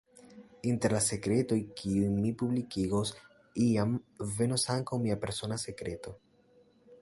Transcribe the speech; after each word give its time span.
Inter 0.69 0.93
la 0.93 1.01
sekretoj 1.07 1.57
kiujn 1.81 2.15
mi 2.21 2.31
publikigos, 2.43 3.11
iam 3.67 3.93
venos 4.39 4.67
ankaŭ 4.79 5.01
mia 5.05 5.19
persona 5.27 5.61
sekreto. 5.67 6.17